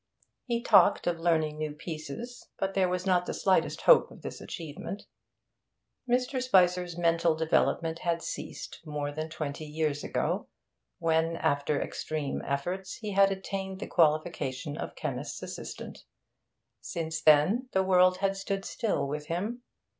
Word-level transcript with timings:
He 0.47 0.63
talked 0.63 1.05
of 1.05 1.19
learning 1.19 1.59
new 1.59 1.73
pieces, 1.73 2.47
but 2.57 2.73
there 2.73 2.89
was 2.89 3.05
not 3.05 3.27
the 3.27 3.35
slightest 3.35 3.81
hope 3.81 4.09
of 4.09 4.23
this 4.23 4.41
achievement. 4.41 5.03
Mr. 6.09 6.41
Spicer's 6.41 6.97
mental 6.97 7.35
development 7.35 7.99
had 7.99 8.23
ceased 8.23 8.81
more 8.83 9.11
than 9.11 9.29
twenty 9.29 9.65
years 9.65 10.03
ago, 10.03 10.47
when, 10.97 11.37
after 11.37 11.79
extreme 11.79 12.41
efforts, 12.47 12.95
he 12.95 13.11
had 13.11 13.31
attained 13.31 13.79
the 13.79 13.85
qualification 13.85 14.75
of 14.75 14.95
chemist's 14.95 15.43
assistant. 15.43 15.99
Since 16.79 17.21
then 17.21 17.69
the 17.71 17.83
world 17.83 18.17
had 18.17 18.35
stood 18.35 18.65
still 18.65 19.07
with 19.07 19.27
him. 19.27 19.61